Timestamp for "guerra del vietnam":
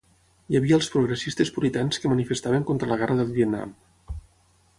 3.03-3.77